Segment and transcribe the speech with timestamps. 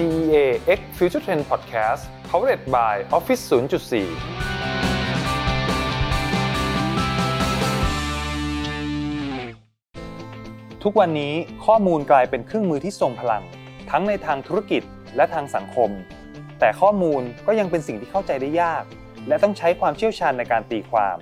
[0.00, 0.46] CEA
[0.78, 3.52] X Future Trend Podcast powered by Office 0.4
[10.82, 11.34] ทุกวันนี้
[11.66, 13.42] ข้อมูลกลายเป็นเครื่องมือที่ทรงพลัง
[13.90, 14.82] ทั้งในทางธุรกิจ
[15.16, 15.90] และทางสังคม
[16.60, 18.84] แต่ข้อมูลก็ยังเป็นสิ่งที่เข้าใจได้ยาก
[19.28, 21.16] และต้องใช้ความเชี่ยวชาญในการตีความ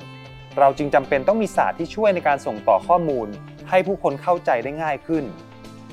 [0.59, 3.29] เราจึงจำเป็นต้องมีศาสตร์ที่ช่วยในการส่งต่อข้อมูล
[3.71, 5.25] ให้ผู้คนเข้าใจได้ง่ายขึ้น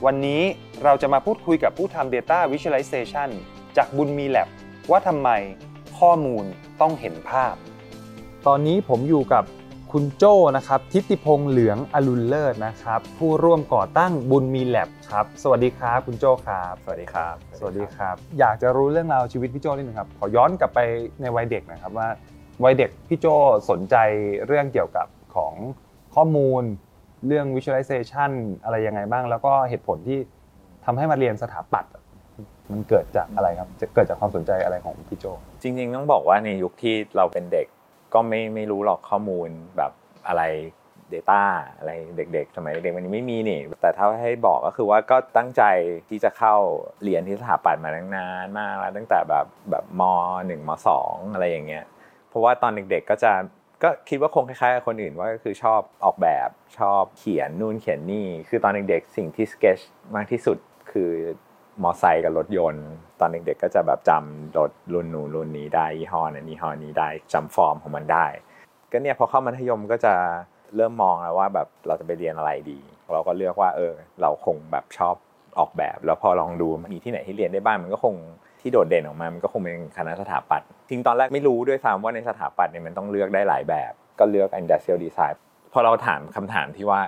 [0.06, 0.42] วันนี้
[0.84, 3.30] เราจะมาพูดคุยกับผู้ทำ Data Visualization
[3.78, 4.48] จากบุญมี Lab
[4.92, 5.30] ว่าทำไม
[6.00, 6.46] ข้อมูล
[6.82, 7.54] ต้องเห็นภาพ
[8.48, 9.44] ตอนนี้ผมอยู่กับ
[9.92, 20.80] คุณโจ้นะครับ ทิติพงษ์เหลืองอรุณเลิศนะครับ ผู้ร่วมก่อตั้งบุญมี Lab ครับ สวัสดีครับ คุณโจ้ครับ สวัสดีครับ สวัสดีครับ อยากจะรู้เรื่องราวชีวิตพี่โจ้นิดนึงครับ ขอย้อนกลับไป
[21.22, 22.08] ในวัยเด็กนะครับว่า
[22.64, 23.36] วัยเด็กพี่โจ้
[23.70, 23.96] สนใจ
[24.48, 25.54] เรื่องเกี่ยวกับของ
[26.16, 26.64] ข้อมูล
[27.28, 28.32] เรื่อง visualization
[28.64, 30.20] อะไรยังไงบ้าง แล้วก็เหตุผลที่
[30.86, 31.92] ทำให้มาเรียนสถาปัตย์
[32.72, 35.26] มันเกิดจากอะไรครับจะเกิดจากความสนใจอะไรของพี่โจ
[35.62, 37.68] จริง ๆ ต้องบอกว่าในยุคที่เราเป็นเด็ก
[38.14, 39.92] ก็ไม่ไม่รู้หรอกข้อมูลแบบ
[40.28, 40.44] อะไร
[41.14, 41.44] Data
[41.78, 45.64] อะไรเด็ก ๆ สมัยเด็กมันไม่มีนี่ แต่ถ้าให้บอกก็คือว่าก็ตั้งใจ
[46.10, 46.56] ที่จะเข้า
[47.04, 50.02] เรียนที่สถาปัตย์มาตั้งนานมากแล้วตั้งแต่แบบแบบม
[50.48, 51.84] หนึ่งมสองอะไรอย่างเงี้ย
[52.30, 53.32] เพราะว่าตอนเด็ก ๆ ก็จะ
[53.84, 59.78] ก็คิดว่าคงคล้ายๆกับคนอื่นว่าก็คือชอบออกแบบชอบเขียนนู่นเขียนนี่ คือตอนเด็กๆสิ่งที่สเกจ
[60.16, 60.58] มากที่สุด
[60.96, 61.12] คือ
[61.84, 62.88] มอไซค์กับรถยนต์
[63.20, 68.26] ตอนเด็กๆก็จะแบบจำรถรุ่นนู้นรุ่นนี้ได้ยี่ห้อนั้นยี่ห้อนี้ได้จำฟอร์มของมันได้
[68.92, 70.14] ก็เนี่ยพอเข้ามัธยมก็จะ
[70.76, 72.80] เริ่มมองแล้วว่าแบบเราจะไปเรียนอะไรดี
[73.14, 75.16] เราก็เลือกว่าเออ เราคงแบบชอบ
[75.60, 78.16] ออกแบบ แล้วพอลองดูมีที่ไหนที่เรียนได้บ้างมันก็คง
[78.62, 85.36] ที่โดดเด่นออกมา มันก็คงเป็นคณะสถาปัตย์จริงตอนแรกไม่รู้ด้วยซ้ำว่าในสถาปัตย์เนี่ยมันต้องเลือกได้หลายแบบ ก็เลือก industrial design
[85.74, 87.02] พอเราถามคำถามที่ว่า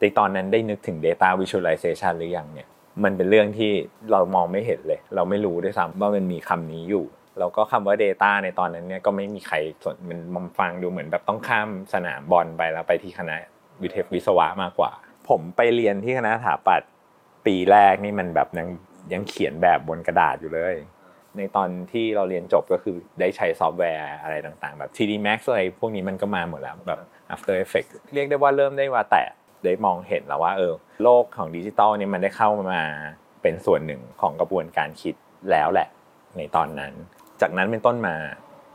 [0.00, 2.68] ในตอนนั้นได้นึกถึง data visualization หรือยังเนี่ย
[3.04, 3.72] มันเป็นเรื่องที่
[4.12, 7.04] เรามองไม่เห็นเลย เราไม่รู้ด้วยซ้ำว่ามันมีคำนี้อยู่
[7.38, 13.36] แล้วก็คำว่า Data ในตอนนั้นเนี่ยก็ไม่มีใครสนมันมฟังดูเหมือนแบบต้องข้ามสนามบอลไปแล้วไปที่คณะ
[13.82, 14.92] วิเทควิศวะมากกว่า
[15.28, 16.90] ผมไปเรียนที่คณะสถาปัตย์
[17.46, 18.68] ปีแรกนี่มันแบบยัง
[19.12, 20.76] ยังเขียนแบบบนกระดาษอยู่เลย
[21.36, 27.00] ในตอนที่เราเรียนจบก็คือได้ใช้ซอฟต์แวร์อะไรต่างๆ แบบ 3D Max อะไรพวกนี้มันก็มาหมดแล้วแบบ
[27.34, 29.26] After Effects เรียกได้ว่าเริ่มได้ว่าแตะ
[29.64, 32.82] ได้มองเห็นแล้วว่าเออโลกของดิจิตอลนี่มันได้เข้ามา
[33.42, 35.14] เป็นส่วนหนึ่งของกระบวนการคิด
[35.50, 35.88] แล้วแหละ
[36.36, 36.92] ในตอนนั้น
[37.40, 38.16] จากนั้นเป็นต้นมา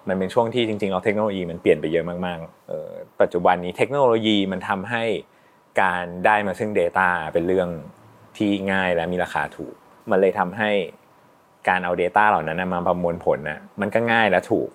[0.08, 5.03] มันเป็นช่วงที่จริงๆเราเทคโนโลยีมันเปลี่ยนไปเยอะมากๆปัจจุบันนี้เทคโนโลยีมันทำให้
[5.81, 7.69] การได้มาซึ่ง Data เป็นเรื่อง
[8.38, 9.75] ที่ง่ายและมีราคาถูก
[10.09, 10.72] มันเลยทำให้
[11.69, 14.69] การเอา Data เหล่านั้นมาประมวลผลนะมันก็ง่ายและถูก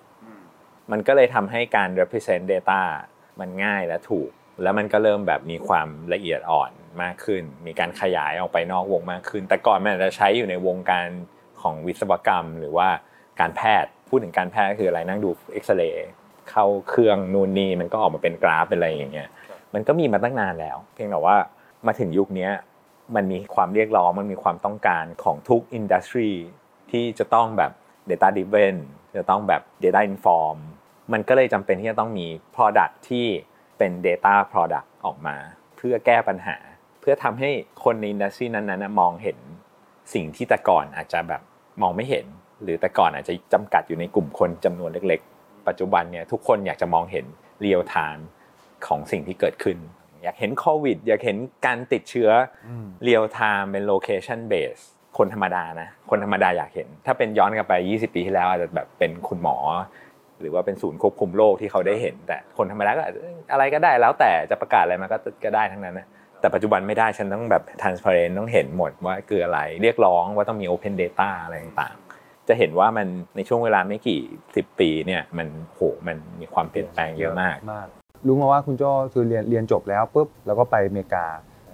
[0.91, 2.81] มันก็เลยทำให้การ represent data
[3.39, 4.29] มันง่ายและถูก
[4.61, 6.71] แล้วมันก็เริ่มแบบมีความละเอียดอ่อน
[7.01, 11.07] มากขึ้น มีการขยายออกไปนอกวงมากขึ้น แต่ก่อนมันอาจจะใช้อยู่ในวงการ
[11.61, 12.87] ของวิศวกรรม หรือว่า
[13.39, 16.07] การแพทย์พูดถึงการแพทย์คืออะไรนั่งดูเอ็กซเรย์
[16.49, 19.29] เข้าเครื่องนู่นนี่มันก็ออกมาเป็นกราฟเป็นอะไรอย่างเงี้ย
[19.73, 21.37] มันก็มีมาตั้งนานแล้ว เพียงแต่ว่า
[21.87, 22.49] มาถึงยุคนี้
[23.15, 26.31] มันมีความเรียกร้องมันมีความต้องการของทุกอินดัสทรี
[26.91, 27.71] ที่จะต้องแบบ
[28.09, 28.75] Data Driven
[29.15, 30.57] จะต้องแบบ Data Inform
[31.13, 33.27] มันก็เลยจำเป็นที่จะต้องมี Product ที่
[33.77, 35.37] เป็น Data Product ออกมา
[35.77, 36.57] เพื่อแก้ปัญหา
[37.01, 37.49] เพื่อทำให้
[37.83, 39.37] คนในอินดัสทรีนั้นๆมองเห็น
[40.13, 41.41] สิ่งที่แต่ก่อนอาจจะแบบ
[41.81, 42.25] มองไม่เห็น
[42.63, 47.25] หรือแต่ก่อนอาจจะจำกัดอยู่ในกลุ่มคนจำนวนเล็ก ๆ ปัจจุบันเนี่ยทุกคนอยากจะมองเห็น
[47.63, 48.21] Real Time
[48.87, 49.77] ของสิ่งที่เกิดขึ้น
[50.23, 52.29] อยากเห็นโควิด อยากเห็นการติดเชื้อ
[53.07, 54.81] Real Time เป็น Location Base
[55.17, 59.57] คนธรรมดานะ คนธรรมดาอยากเห็น ถ้าเป็นย้อนกลับไป 20 ปีที่แล้วอาจจะแบบเป็นคุณหมอ
[60.41, 63.03] หรือว่าเป็นศูนย์ควบคุมโรคที่เขาได้เห็น แต่คนธรรมดาก็
[63.51, 66.07] อะไรก็ได้แล้วแต่จะประกาศอะไรมาก็ก็ได้ทั้งนั้นนะ
[66.39, 74.21] แต่ปัจจุบันไม่ได้ฉันต้องแบบ transparent ต้องเห็นหมดว่าคืออะไรเรียกร้องว่าต้องมี open data อะไรต่างๆ จะเห็นว่ามันในช่วงเวลาไม่กี่
[74.55, 77.87] สิบปีเนี่ยมันโหมันมีความเปลี่ยนแปลงเยอะมากมาก
[78.27, 81.25] รู้มาว่าคุณโจ้คือเรียนเรียนจบแล้วปุ๊บแล้วก็ไปอเมริกา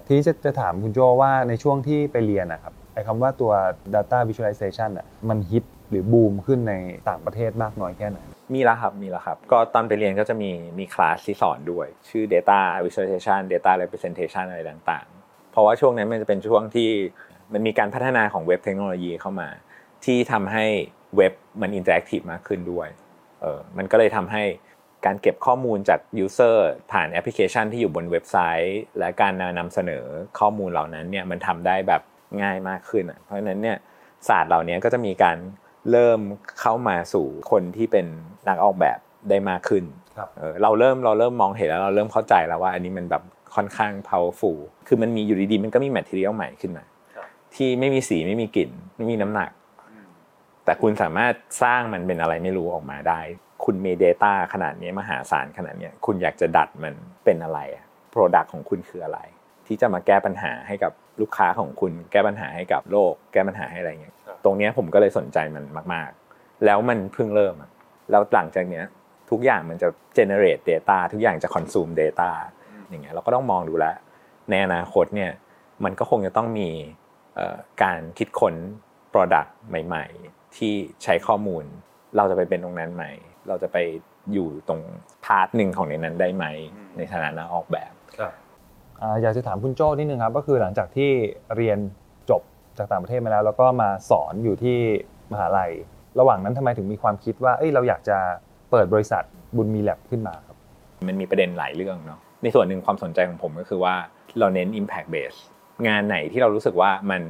[0.08, 3.52] ทีจะจะถามคุณโจ้ว่าในช่วงที่ไปเรียนนะครับไอ้คำว่าตัว
[3.94, 6.74] data visualization อะมันฮิตหรือบูมขึ้นใน
[7.08, 8.18] ต่างประเทศมากน้อยแค่ไหน
[8.54, 16.90] มีแล้วครับมีแล้วครับ ก็ตอนไปเรียนก็จะมีมีคลาสที่สอนด้วย ชื่อ data visualization data representation อะไรต่างๆ เพราะว่าช่วงนั้นมันจะเป็นช่วงที่
[17.52, 19.48] มันมีการพัฒนาของเว็บเทคโนโลยีเข้ามา
[20.04, 20.64] ที่ทำให้
[21.16, 22.88] เว็บมัน interactive มากขึ้นด้วย
[23.40, 24.44] เออมันก็เลยทำให้
[25.06, 26.56] การเก็บข้อมูลจาก user
[26.92, 30.04] ผ่านแอปพลิเคชันที่อยู่บนเว็บไซต์ และการนำเสนอ
[30.38, 32.02] ข้อมูลเหล่านั้นเนี่ยมันทำได้แบบ
[32.42, 33.76] ง่ายมากขึ้นเพราะฉะนั้นเนี่ย
[34.28, 35.36] ศาสตร์เหล่านี้ก็จะมีการ
[35.90, 36.20] เริ่ม
[36.60, 38.06] เข้ามาสู่คนที่เป็น
[38.48, 38.98] นักออกแบบ
[39.28, 39.84] ได้มากขึ้น
[40.16, 43.22] ครับเออเราเริ่มเราเริ่มมองเห็นแล้วเราเริ่มเข้าใจแล้วว่าอันนี้มันแบบ
[43.54, 46.84] ค่อนข้าง powerful คือมันมีอยู่ดีๆมันก็มี material ใหม่ขึ้นมา
[47.54, 49.50] ที่ไม่มีสีไม่มีกลิ่น ไม่มีน้ำหนัก
[50.64, 53.20] แต่คุณสามารถสร้างมันเป็นอะไรไม่รู้ออกมาได้
[53.64, 56.94] คุณมี Data ขนาดนี้มหาศาลขนาดนี้คุณอยากจะดัดมัน
[57.24, 59.20] เป็นอะไรอะ Product ของคุณคืออะไร
[59.66, 64.14] ที่จะมาแก้ปัญหาให้กับลูกค้าของคุณ แก้ปัญหาให้กับโลก แก้ปัญหาให้อะไรเงี้ย
[64.44, 65.64] ตรงเนี้ยผมก็เลยสนใจมัน
[65.94, 67.70] มาก ๆ แล้วมันเพิ่งเริ่มอะ
[68.10, 68.84] แล้วหลังจากเนี้ย
[69.30, 72.30] ทุกอย่างมันจะ generate data ทุกอย่างจะ consume data
[72.88, 73.94] อย่างเงี้ยเราก็ต้องมองดูแลว
[74.50, 75.32] ในอนาคตเนี่ย
[75.84, 76.70] มันก็คงจะต้องมี
[77.82, 78.54] การคิดค้น
[79.12, 79.50] product
[79.86, 81.64] ใหม่ ๆ ที่ใช้ข้อมูล
[82.16, 83.04] เราจะไปเป็นตรงนั้นไหม
[83.48, 83.76] เราจะไป
[84.32, 84.80] อยู่ตรง
[85.24, 86.44] พาร์ทหนึ่งของในนั้นได้ไหม
[86.96, 87.92] ในฐานะนักออกแบบ
[89.22, 91.10] อยากจะถามคุณโจ้นิดนึงครับก็คือหลังจากที่
[91.56, 91.78] เรียน
[92.80, 94.78] จากต่างประเทศมาแล้ว แล้วก็มาสอนอยู่ที่
[95.32, 95.72] มหาลัย
[96.20, 98.18] ระหว่างนั้นทำไมถึงมีความคิดว่าเอ้ยเราอยากจะ
[98.70, 99.22] เปิดบริษัท
[99.56, 100.56] บุญมีแลบขึ้นมาครับ
[101.08, 103.94] มันมีประเด็นหลายเรื่องเนาะในส่วนหนึ่งความสนใจของผมก็คือว่า
[104.38, 105.38] เราเน้น impact base
[105.86, 107.22] งานไหนที่เรารู้สึกว่ามัน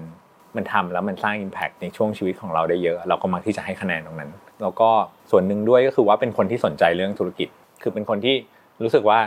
[0.57, 4.31] มันทำแล้วมันสร้าง impact ในช่วงชีวิตของเราได้เยอะ เราก็มักที่จะให้คะแนนตรงนั้น
[4.63, 4.91] แล้วก็
[5.31, 7.49] ส่วนหนึ่งด้วยก็คือว่าเป็นคนที่สนใจเรื่องธุรกิจ
[7.83, 8.37] คือเป็นคนที่
[8.83, 9.21] รู้สึกว่า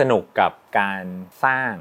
[0.00, 1.04] สนุกกับการ
[1.44, 1.72] สร้าง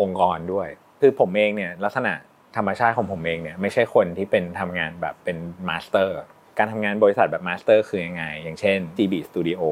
[0.00, 0.68] องค์กรด้วย
[1.00, 2.14] คือผมเองเนี่ยลักษณะ
[2.56, 5.36] ธรรมชาติของผมเองเนี่ยไม่ใช่คนที่เป็นทำงานแบบเป็น
[5.68, 6.16] master
[6.58, 9.62] การทำงานบริษัทแบบ master คือยังไง อย่างเช่น Ghibli Studio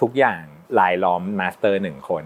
[0.00, 0.42] ทุกอย่าง
[0.80, 2.24] รายล้อม master หนึ่งคน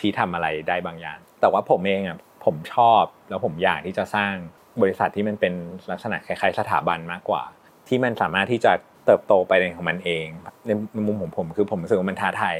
[0.00, 4.34] ที่ทำอะไรได้บางอย่าง แต่ว่าผมเองอะผมชอบแล้วผมอยากที่จะสร้าง
[4.82, 5.54] บริษัทที่มันเป็น
[5.90, 7.42] ลักษณะคล้ายๆ สถาบันมากกว่า
[7.88, 8.72] ที่มันสามารถที่จะ
[9.06, 10.26] เติบโตไปในของมันเอง
[10.66, 12.56] ในมุมของผมคือผมรู้สึกว่ามันท้าทาย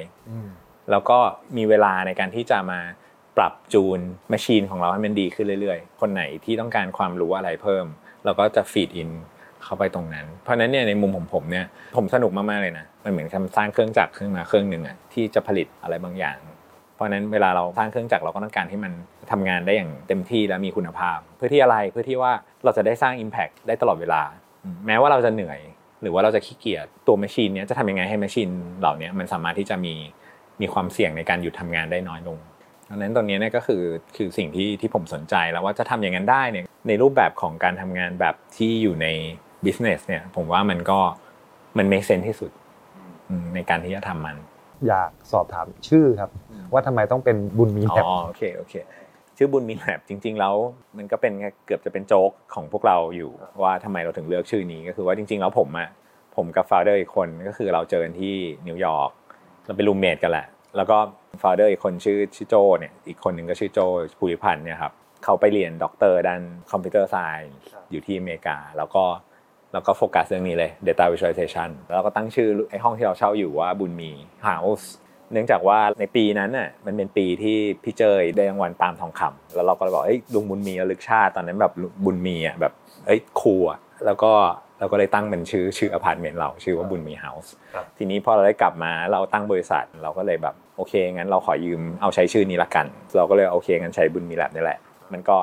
[0.90, 1.18] แล้วก็
[1.56, 2.80] มีเวลาในการที่จะมา
[3.36, 4.00] ปรับจูน
[4.30, 7.86] แมชชีนของเราให้มันดีขึ้นเรื่อยๆ คนไหนที่ต้องการความรู้อะไรเพิ่ม
[8.24, 9.10] เราก็จะฟีดอิน
[9.64, 11.66] เข้าไปตรงนั้น เพราะนั้นเนี่ยในมุมของผมเนี่ย
[11.96, 16.38] ผมสนุกมากๆเลยนะมันเหมือนการสร้างเครื่องจักรเครื่องมาเครื่องหนึ่งอะที่จะผลิตอะไรบางอย่าง
[16.94, 18.92] เพราะนั้นเวลาเราสร้างเครื่องจักรเราก็ต้องการให้มัน
[19.30, 22.32] ทำงานได้อย่างเต็มที่และมีคุณภาพ เพื่อที่อะไรเพื่อที่ว่า
[22.64, 24.22] เราจะได้สร้าง Impact ได้ตลอดเวลา
[24.86, 25.60] แม้ว่าเราจะเหนื่อย
[26.02, 28.50] หรือว่าเราจะขี้เกียจตัวแมชชีนเนี้ยจะทำยังไงให้แมชชีน
[28.80, 29.94] เหล่านี้มันสามารถที่จะมี
[30.60, 32.38] มีความเสี่ยงในการหยุดทำงานได้น้อยลง
[32.90, 33.82] ดังนั้นตรงนี้เนี่ยก็คือ
[34.16, 39.06] คือสิ่งที่ที่ผมสนใจแล้วว่าจะทำอย่างนั้นได้เนี่ยในรูปแบบของการทำงานแบบที่อยู่ใน
[39.64, 40.98] business เนี่ยผมว่ามันก็
[41.78, 42.50] มันไม่เซนที่สุด
[43.54, 44.36] ในการที่จะทำมัน
[44.88, 46.30] อยากสอบถามชื่อครับ
[46.72, 48.74] ว่าทำไมต้องเป็นบุญมีแลบอ๋อโอเคโอเค
[49.36, 50.54] ชื่อบุญมีแลบจริง ๆ แล้ว
[50.96, 51.32] มันก็เป็น
[51.66, 53.30] เกือบจะเป็นโจ๊กของพวกเราอยู่
[53.62, 55.88] ว่าทำไมเราถึงเลือกชื่อนี้ก็คือว่าจริง ๆ แล้วผมอะ
[56.36, 58.34] ผมกับ founder อีกคนก็คือเราเจอกันที่
[58.66, 59.10] นิวยอร์ก
[59.64, 60.98] เราเป็น roommate กันแหละ แล้วก็
[61.42, 63.80] founder อีกคนชื่อชื่อโจเนี่ยอีกคนหนึ่งก็ชื่อโจ
[64.18, 64.92] ภูริพันธ์เนี่ยครับ
[65.24, 66.40] เขาไปเรียนด็อกเตอร์ด้าน
[66.70, 67.54] computer science
[67.90, 69.04] อยู่ที่อเมริกา แล้วก็
[69.72, 74.10] แล้วก็โฟกัสเรื่องนี้เลย Data Visualization แล้วก็ตั้งชื่อไอ้ห้องที่เราเช่าอยู่ว่าบุญมี
[74.48, 74.86] House
[75.32, 81.72] เนื่องจากว่าในปีนั้นน่ะมันเป็นปีที่พี่เจ้ยได้รางวัลปาล์มทองคำแล้วเราก็เลยบอกเฮ้ยลุงบุญมีระลึกชาติตอนนั้นแบบ
[82.04, 82.72] บุญมีอะแบบ
[83.06, 84.32] เฮ้ย cool อะแล้วก็
[84.78, 87.52] เราก็เลยตั้งเป็นชื่อชื่ออพาร์ตเมนต์เราชื่อว่าบุญมี House
[87.98, 92.86] ทีนี้พอเราได้กลับมาเราตั้งบริษัทเราก็เลยแบบ โอเคงั้นเราขอยืมเอาใช้ชื่อนี้ละกัน
[93.16, 94.78] เราก็เลยโอเคงั้นใช้บุญมีแลบนี่แหละ
[95.12, 95.36] มันก็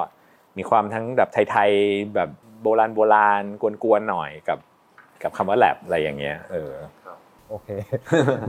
[0.57, 2.29] มีความทั้งแบบไทยๆแบบ
[2.61, 3.43] โบราณโบราณ
[3.83, 4.59] กวนๆหน่อยกับ
[5.23, 6.73] กับคำว่าแลบอะไรอย่างเงี้ยเออ
[7.49, 7.69] โอเค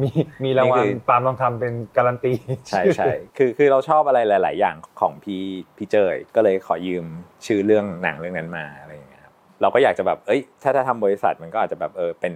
[0.02, 0.10] มี
[0.44, 2.32] มีรางวัลปาล์มลองทำเป็นการันตี
[2.68, 5.42] ใช่ใช่คือคือเราชอบอะไรหลาย ๆ อย่างของพี่
[5.76, 7.04] พี่เจยก็เลยขอยืม
[7.46, 12.34] ชื่อเรื่องหนังเรื่องนั้นมาอะไรอย่างเงี้ยครับเราก็อยากจะแบบเอ้ย ถ้าถ้าทำบริษัทมันก็อาจจะแบบเออเป็น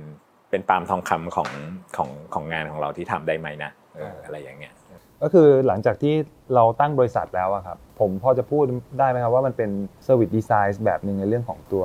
[0.51, 1.51] เป็นปาล์มทองคำของ
[1.97, 4.75] ของของงานของเราที่ทำได้ไหมนะเอออะไรอย่างเงี้ย
[5.23, 6.15] ก็คือหลังจากที่
[6.55, 8.65] เราตั้งบริษัทแล้วครับ ผมพอจะพูด
[8.99, 9.71] ได้ไหมครับว่ามันเป็น
[10.05, 11.85] เซอร์วิสดีไซน์แบบหนึ่งในเรื่องของตัว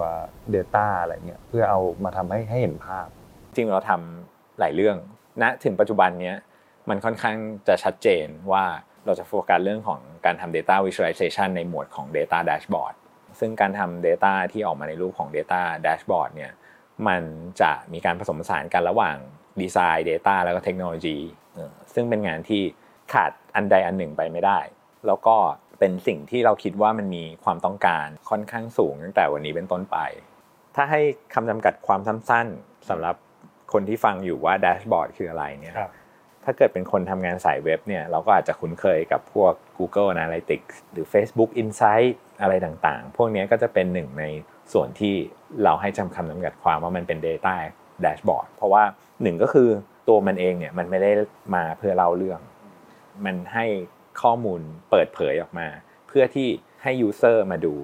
[0.55, 3.07] Data อะไรเงี้ยเพื่อเอามาทำให้ให้เห็นภาพ
[3.55, 4.97] จริงเราทำหลายเรื่อง
[5.41, 6.33] ณถึงปัจจุบันนี้
[6.89, 8.65] มันค่อนข้างจะชัดเจนว่า
[9.05, 12.95] เราจะโฟกัสเรื่องของการทำ Data Visualization ในหมวดของ Data Dashboard
[13.39, 16.51] ซึ่งการทำ Data ที่ออกมาในรูปของ Data Dashboard เนี่ย
[17.07, 17.21] มัน
[17.61, 19.17] จะมีการผสมผสานกันระหว่าง
[19.61, 21.17] ดีไซน์ Data แล้วก็เทคโนโลยี
[21.93, 22.61] ซึ่งเป็นงานที่
[23.13, 24.59] ขาดอันใดอันหนึ่งไปไม่ได้
[25.07, 25.35] แล้วก็
[25.79, 29.97] เป็นสิ่งที่เราคิดว่ามันมีความต้องการค่อนข้างสูงตั้งแต่วันนี้เป็นต้นไป
[30.75, 31.01] ถ้าให้
[31.33, 33.15] คำจำกัดความสั้นๆสำหรับ
[33.73, 35.75] คนที่ฟังอยู่ว่าแดชบอร์ดคืออะไรเนี่ย
[36.43, 44.25] ถ้าเกิดเป็นคนทำงานสายเว็บเนี่ยเราก็อาจจะคุ้นเคยกับพวก Google Analytics หรือ Facebook Insight อะไรต่างๆ พวกนี้ก็จะเป็นหนึ่งใน
[44.73, 45.15] ส่วนที่
[45.63, 47.55] เราให้จำคำจำกัดความว่ามันเป็น Data
[48.05, 48.83] Dashboard เพราะว่า
[49.23, 49.69] หนึ่งก็คือ
[50.09, 51.11] ตัวมันเองเนี่ยมันไม่ได้
[51.55, 52.39] มาเพื่อเล่าเรื่อง
[53.25, 53.65] มันให้
[54.21, 55.67] ข้อมูลเปิดเผยออกมา
[56.07, 56.47] เพื่อที่
[56.83, 57.75] ให้ user มาดู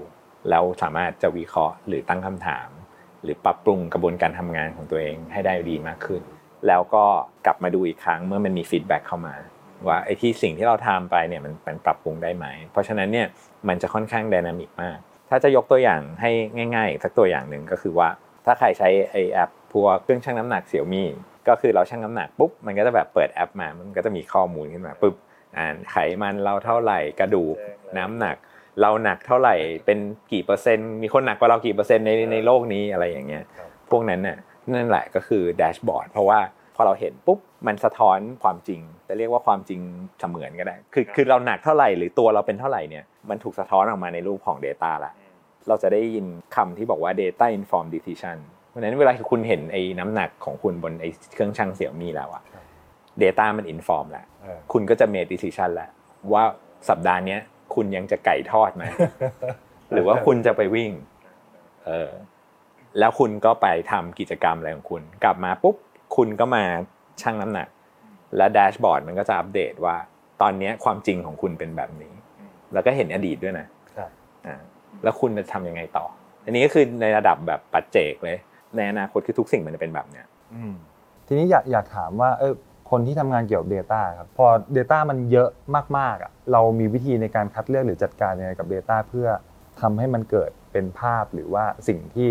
[0.50, 2.70] แล้วสามารถจะวิเคราะห์หรือตั้งคำถาม
[3.24, 6.22] หรือปรับปรุงกระบวนการทำงานของตัวเองให้ได้ดีมากขึ้น
[6.68, 7.04] แล้วก็
[7.46, 9.36] กลับมาดูอีกครั้งเมื่อมันมี feedback เข้ามา
[9.88, 13.28] ว่าไอ้ที่สิ่งที่เราทำไปเนี่ยมันมันปรับปรุงได้ไหม เพราะฉะนั้นเนี่ย
[13.68, 14.98] มันจะค่อนข้าง dynamic มาก
[15.30, 16.32] ถ้าจะยกตัวอย่างให้
[16.76, 18.10] ง่ายๆสักตัวอย่างหนึ่งก็คือว่า
[18.46, 21.08] ถ้ถ้าใครใช้ไอแอป พวกเครื่องชั่งน้ำหนักเสี่ยวมี่
[21.48, 25.16] ก็คือเราชั่งน้ำหนักปุ๊บมันก็จะแบบเปิดแอปมา มันก็จะมีข้อมูลขึ้นมาปุ๊บ
[25.58, 27.56] อ่านไขมันเราเท่าไหร่กระดูก
[27.98, 28.36] น้ำหนัก
[28.82, 30.00] เราหนักเท่าไหร่เป็น
[30.32, 33.44] กี่เปอร์เซ็นต์ มีคนหนักกว่าเรากี่เปอร์เซ็นต์ในในโลกนี้อะไรอย่างเงี้ย
[33.92, 34.38] พวกนั้นน่ะ
[34.74, 36.40] นั่นแหละก็คือแดชบอร์ดเพราะว่า
[36.76, 39.82] พอเราเห็นปุ๊บมันสะท้อนความจริงจะเรียกว่าความจริง
[40.20, 45.12] เสมือนก็ได้ คือคือเราหนักเท่าไหร่หรือตัวเราเป็นเท่าไหร่เนี่ยมันถูกสะท้อนออกมาในรูปของ Data ละ
[45.68, 52.44] เราจะได้ยินคำที่บอกว่า data informed decision เพราะฉะนั้นเวลาคุณเห็นไอ้น้ำหนักของคุณบนไอ้เครื่องชั่งเสี่ยวมี่แล้วอะ
[53.24, 55.90] Data มัน inform แล้วเออคุณก็จะ make decision แล้ว
[56.34, 56.44] ว่า
[56.90, 57.40] สัปดาห์เนี้ย
[57.76, 58.84] คุณยังจะไก่ทอดไหม
[59.92, 60.92] หรือว่าคุณจะไปวิ่ง
[61.86, 62.10] เออ
[63.00, 65.76] แล้วคุณก็ไปทำกิจกรรมอะไรของคุณ กลับมาปุ๊บ
[66.16, 66.64] คุณก็มา
[67.22, 67.68] ชั่งน้ำหนัก
[68.38, 69.96] และแดชบอร์ดมันก็จะอัปเดตว่า
[70.42, 72.14] ตอนเนี้ยความจริงของคุณเป็นแบบนี้
[72.74, 73.68] แล้วก็เห็นอดีตด้วยนะ
[73.98, 74.10] ครับ
[74.46, 74.56] อ่า
[75.04, 76.06] แล้วคุณจะทำยังไงต่อ
[76.46, 78.38] อันนี้ก็คือในระดับแบบปัจเจกเลย
[78.76, 80.26] ในอนาคตคือทุกสิ่งมันจะเป็นแบบเนี้ย
[81.28, 82.54] ทีนี้อยากอยากถามว่าเออ
[82.92, 84.46] คนที่ทำงานเกี่ยวกับ Data ครับพอ
[84.78, 85.50] Data มันเยอะ
[85.98, 89.28] มากๆอะเรามีวิธีในการคัดเลือกหรือจัดการยังไงกับ Data เพื่อ
[89.82, 92.30] ทำให้มันเกิดเป็นภาพหรือว่าสิ่งที่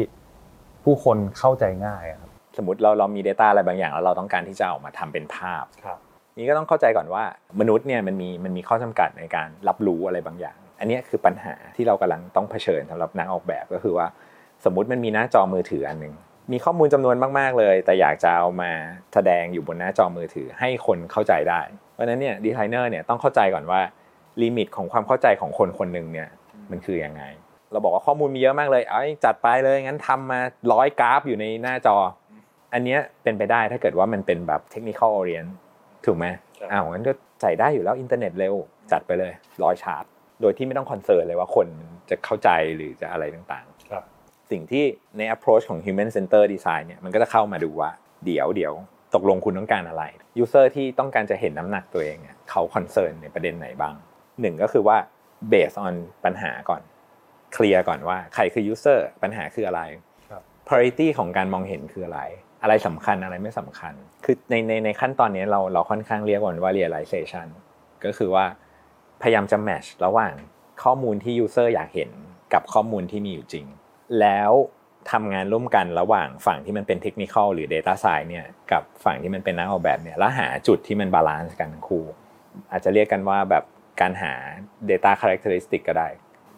[0.85, 5.99] ผู้คนเข้าใจง่ายอะครับสมมติเราเรามี Data อะไรบางอย่างแล้วเราต้องการที่จะเอามาทำเป็นภาพครับ
[6.39, 7.25] นี่ก็ต้องเข้าใจก่อนว่า
[7.61, 14.07] มนุษย์เนี่ยมันมีมันมีข้อจำกัดในการรับรู้อะไรบางอย่าง อันเนี้ยคือปัญหาที่เรากำลังต้องเผชิญสำหรับนักออกแบบก็คือว่า
[14.65, 16.15] สมมุติมันมีหน้าจอมือถืออันหนึ่ง
[16.53, 18.71] มีข้อมูลจำนวนมาก ๆ เลย แต่อยากจะเอามา
[19.15, 21.61] แสดงอยู่บนหน้าจอมือถือให้คนเข้าใจได้
[21.93, 23.81] เพราะฉะนั้นเนี่ยดีไซเนอร์เนี่ยต้องเข้าใจก่อนว่า
[24.43, 26.29] limit ของความเข้าใจของคนคนหนึ่งเนี่ย
[26.71, 27.23] มันคือยังไง
[27.73, 30.41] เราบอกว่าข้อมูลมีเยอะมากเลยเอ้ยจัดไปเลยงั้นทำมา
[30.73, 31.97] ร้อยกราฟอยู่ในหน้าจอ
[32.73, 35.45] อันเนี้ยเป็นไปได้ถ้าเกิดว่ามันเป็นแบบ technical oriented
[36.07, 36.27] ถูกไหม
[36.59, 38.55] ครับอ้าวงั้นก็ใส่ได้อยู่แล้วอินเทอร์เน็ตเร็ว
[38.93, 40.05] จัดไปเลยร้อยชาร์ต
[40.41, 41.67] โดยที่ไม่ต้อง concern เลยว่าคน
[42.11, 43.78] จะเข้าใจหรือจะอะไรต่างๆครับ
[44.51, 44.85] สิ่งที่
[45.19, 47.91] ใน approach ของ human-centered design เนี่ยมันก็จะเข้ามาดูว่า
[48.25, 48.75] เดี๋ยวเดี๋ยว
[49.15, 50.05] ตกลงคุณต้องการอะไร
[50.43, 53.95] user ที่ต้องการจะเห็นน้ำหนักตัวเองเนี่ยเขา concern ในประเด็นไหนบ้าง
[54.41, 54.97] หนึ่งก็คือว่า
[55.53, 56.83] based on ปัญหาก่อน
[57.53, 59.83] clear ก่อนว่าใครคือ user ปัญหาคืออะไร
[60.31, 62.21] ครับ priority ของการมองเห็นคืออะไร
[62.63, 67.47] อะไรสำคัญอะไรไม่สำคัญ คือในในในขั้นตอนนี้เราเราค่อนข้างเรียกว่า realization
[68.05, 68.45] ก็คือว่า
[69.23, 70.35] พยายามจะ match ระหว่าง
[70.83, 72.11] ข้อมูลที่ user อยากเห็น
[72.53, 73.67] กับข้อมูลที่มีอยู่จริง
[74.21, 74.53] แล้ว
[75.11, 82.05] ทำงานร่วมกันระหว่างฝั่งที่มันเป็น technical หรือ Data Science เนี่ยกับฝั่งที่มันเป็นนักออกแบบเนี่ยแล้วหาจุดที่มัน balance กันทั้งคู่
[82.71, 83.65] อาจจะเรียกกันว่าแบบ
[84.01, 84.33] การหา
[84.91, 86.09] Data Characteristic ก็ได้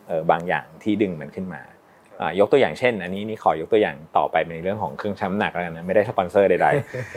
[0.09, 1.63] เออบางอย่างที่ดึงมันขึ้นมา
[2.21, 6.69] อ่ายกตัวอย่างเช่น อันนี้นี่ขอยกตัวอย่างต่อไปในเรื่องของเครื่องชั่งน้ำหนักแล้วกันนะไม่ได้สปอนเซอร์ใด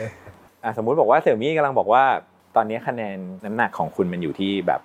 [0.06, 2.04] ๆอะสมมุติบอกว่า Xiaomi กำลังบอกว่า
[2.56, 4.80] ตอนนี้คะแนนน้ำหนักของคุณมันอยู่ที่แบบ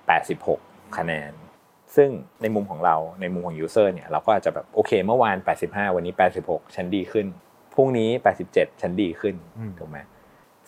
[0.58, 1.30] 86 คะแนน
[1.96, 2.10] ซึ่ง
[2.42, 7.26] ในมุมของเราในมุมของ user เนี่ยเราก็อาจจะแบบโอเคเมื่อวาน 85 วันนี้ 86 ฉันดีขึ้น
[7.74, 8.08] พรุ่งนี้
[8.46, 9.98] 87 ฉันดีขึ้นอืมถูกไหม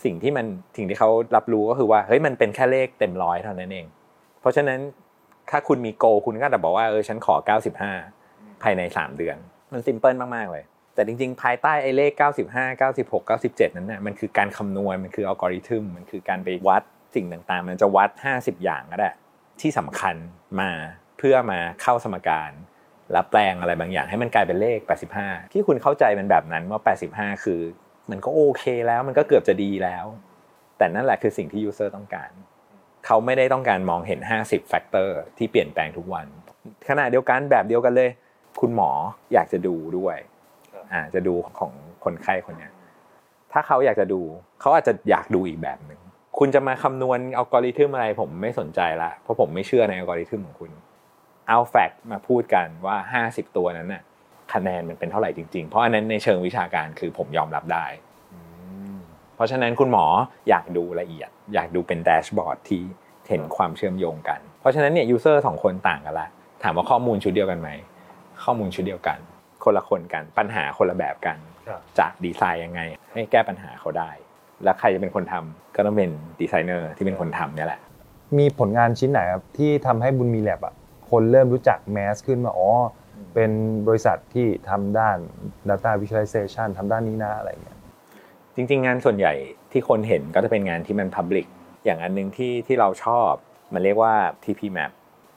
[0.05, 3.87] สิ่งที่มันสิ่งที่เขารับรู้ก็คือว่าเฮ้ยมันเป็นแค่เลขเต็มร้อยเท่านั้นเอง
[4.41, 4.81] เพราะฉะนั้น
[5.51, 7.35] ถ้าคุณมีโกคุณก็จะบอกว่าเออฉันขอ
[7.99, 9.37] 95 ภายใน 3 เดือน
[9.73, 10.65] มันซิมเพิลมาก ๆ เลย
[10.95, 16.83] แต่จริง ๆ ภายใต้ไอ้เลข 95 96 97 นั้นน่ะมันคือการคำนวณมันคืออัลกอริทึมมันคือการไปวัด
[17.15, 19.11] สิ่งต่างๆ มันจะวัด 50 อย่างก็ได้
[19.61, 20.15] ที่สำคัญ
[20.61, 20.71] มา
[21.19, 22.51] เพื่อมาเข้าสมการ
[23.13, 24.79] แล้วแปลงอะไรบางอย่างให้มันกลายเป็นเลข
[25.17, 26.81] 85 ที่คุณเข้าใจเป็นแบบนั้นว่า
[27.13, 27.61] 85 คือ
[28.11, 30.07] มันก็โอเคแล้วมันก็เกือบจะดีแล้ว
[30.79, 32.31] แต่นั่นแหละคือสิ่งที่ user ต้องการ
[33.07, 36.27] เขาไม่ได้ต้องการมองเห็น 50 factor ที่เปลี่ยนแปลงทุกวัน
[36.89, 38.11] ขณะเดียวกันแบบเดียวกันเลย
[38.61, 38.91] คุณหมอ
[39.33, 40.17] อยากจะดูด้วย
[40.93, 41.73] อ่าจะดูของ
[42.05, 42.73] คนไข้คนเนี้ย
[43.53, 44.21] ถ้าเขาอยากจะดู
[44.61, 46.01] เขาอาจจะอยากดูอีกแบบหนึ่ง
[46.39, 50.71] คุณจะมาคำนวณอัลกอริทึมอะไรผมไม่สนใจละเพราะผมไม่เชื่อในอัลกอริทึมของคุณ
[51.53, 54.03] เอา fact มาพูดกันว่า 50 ตัวนั้นน่ะ
[54.53, 57.87] คะแนนมันเป็นเท่าไหร่จริงๆ เพราะอันนั้นในเชิงวิชาการคือผมยอมรับได้
[59.37, 60.05] เพราะฉะนั้นคุณหมอ
[60.49, 62.83] อยากดูละเอียด อยากดูเป็น dashboard ที่
[63.29, 66.29] เห็นความเชื่อมโยงกัน เพราะฉะนั้นเนี่ย user สองคนต่างกันละ
[66.63, 67.69] ถามว่าข้อมูลชุดเดียวกันไหม
[68.45, 69.19] ข้อมูลชุดเดียวกัน
[69.65, 71.37] คนละคนกัน ปัญหาคนละแบบกัน
[71.69, 72.81] ครับจะดีไซน์ยังไง
[73.13, 74.11] ให้แก้ปัญหาเขาได้
[74.65, 77.81] แล้วใครจะเป็นคนทำก็ต้องเป็นดีไซเนอร์ที่เป็นคนทำเนี่ยแหละ
[78.39, 80.75] มีผลงานชิ้นไหนครับที่ทำให้บุญมีแลบอะ
[81.13, 82.71] คนเริ่มรู้จัก mass ขึ้นมาอ๋อ
[83.35, 83.51] เป็น
[83.89, 85.19] บริษัทที่ทำด้าน
[85.69, 87.79] Data Visualization ทำด้านนี้นะอะไรเงี้ย
[88.55, 89.35] จริง ๆ งานส่วนใหญ่
[89.73, 91.47] ที่คนเห็นก็จะเป็นงานที่มัน Public
[91.85, 93.31] อย่างอันหนึงที่ที่เราชอบ
[93.73, 94.15] มันเรียกว่า
[94.45, 94.93] TP Map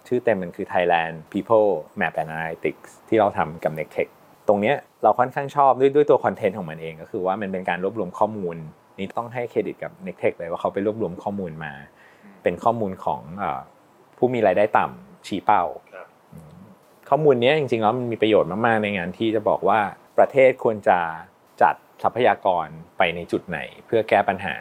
[0.07, 4.09] ชื่อเต็มมันคือ Thailand People Map and Analytics ที่เราทำกับ Nectech
[4.47, 8.55] ตรงเนี้ยเราค่อนข้างชอบด้วยด้วยตัวคอนเทนต์ของมันเอง ก็คือว่ามันเป็นการรวบรวมข้อมูล
[8.97, 11.73] นี่ต้องให้เครดิตกับ Nectech เลยว่าเขาไปรวบรวมข้อมูลมา
[12.43, 13.61] เป็นข้อมูลของเอ่อ
[14.17, 15.63] ผู้มีรายได้ต่ำ ชี้เป้า
[17.09, 19.79] ข้อมูลเนี้ยจริงๆแล้วมันมีประโยชน์มากๆในงานที่จะบอกว่า
[20.17, 20.99] ประเทศควรจะ
[21.61, 22.67] จัดทรัพยากร
[22.97, 24.55] ไปในจุดไหน เพื่อแก้ปัญหา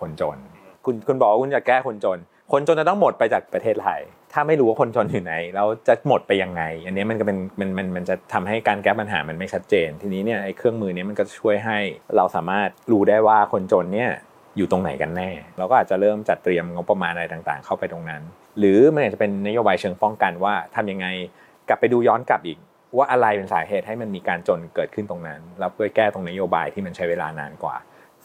[0.00, 0.38] คนจน
[0.84, 2.18] คุณคุณบอกว่าคุณจะแก้คนจน
[2.52, 4.00] คนจนจะต้องหมดไปจากประเทศไทย
[4.32, 11.78] ถ้าไม่รู้ว่าคนจนอยู่ไหนแล้วจะหมดไปยังไง อันนี้มันก็เป็นมันมันมันจะทำให้การแก้ปัญหามันไม่ชัดเจน ทีนี้เนี่ยไอ้เครื่องมือนี้มันก็จะช่วยให้
[12.16, 14.10] เราสามารถรู้ได้ว่าคนจนเนี่ย
[14.56, 18.22] อยู่ตรงไหนกันแน่ เราก็อาจจะเริ่มจัดเตรียมงบประมาณอะไรต่างๆ เข้าไปตรงนั้น
[18.58, 21.06] หรือมันอาจจะเป็นนโยบายเชิงป้องกันว่าทำยังไง
[21.68, 22.58] กลับไปดูย้อนกลับอีก
[22.96, 27.76] ว่าอะไรเป็นสาเหตุให้มันมีการจนเกิดขึ้นตรงนั้น แล้วเพื่อแก้ตรงนโยบายที่มันใช้เวลานานกว่า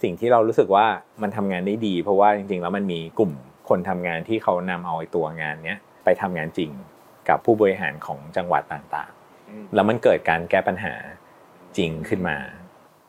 [0.01, 0.85] สิ่งที่เรารู้สึกว่า
[1.21, 3.31] มันทำงานได้ดี เพราะว่าจริงๆ แล้วมันมีกลุ่ม
[3.69, 6.71] คนทำงานที่เขานำเอาตัวงานเนี้ยไปทำงานจริง
[7.29, 10.93] กับผู้บริหารของจังหวัดต่างๆ แล้วมันเกิดการแก้ปัญหา
[11.77, 12.37] จริงขึ้นมา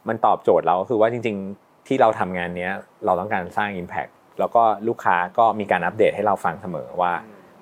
[0.08, 2.72] มันตอบโจทย์เราคือว่าจริง ๆ ที่เราทำงานเนี้ย
[3.04, 7.12] เราต้องการสร้าง Impact แล้วก็ลูกค้าก็มีการอัปเดตให้เราฟังเสมอว่า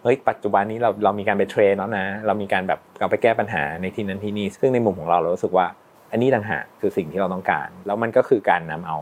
[0.02, 5.66] เฮ้ยปัจจุบันนี้เราเรามีการไปเทรนแล้วนะ เรามีการแบบเราไปแก้ปัญหาในที่นั้นที่นี่ ซึ่งในมุมของเราเรารู้สึกว่า
[6.10, 8.98] อันนี้ต่างหากคือสิ่งที่เราต้องการ แล้วมันก็คือการนำเอา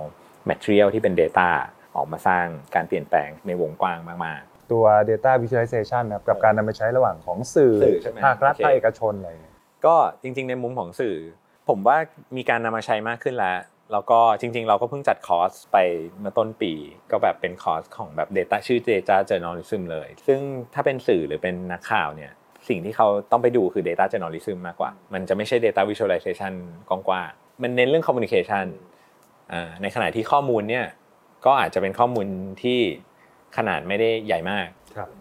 [0.51, 1.49] material ที่เป็น Data
[1.97, 7.75] ออกมาสร้างการเปลี่ยนแปลงในวงกว้างมากๆ ตัว Data Visualization นะครับกับการนำไปใช้ระหว่างของสื่อ
[8.25, 9.31] ภาครัฐภาคเอกชนอะไร
[9.87, 11.17] ก็จริงๆ ในมุมของสื่อ
[11.69, 11.97] ผมว่า
[12.37, 13.57] มีการนำมาใช้มากขึ้นแล้ว
[13.93, 15.77] แล้วก็จริง ๆ เราก็เพิ่งจัดคอร์สไป
[16.21, 16.73] เมื่อต้นปี
[17.11, 20.41] ก็แบบเป็นคอร์สของแบบ Data ชื่อ Data Journalism เลย ซึ่ง
[20.75, 22.33] ถ้าเป็นสื่อหรือเป็นนักข่าวเนี่ย
[22.69, 26.53] สิ่งที่เขาต้องไปดูคือ Data Journalism มากกว่า มันจะไม่ใช่ Data Visualization
[26.89, 28.67] กว้างๆมันเน้นเรื่อง Communication
[29.83, 30.87] ในขณะที่ข้อมูลเนี่ย
[31.47, 32.27] ก็อาจจะเป็นข้อมูล
[32.63, 32.81] ที่
[33.57, 34.69] ขนาดไม่ได้ใหญ่มาก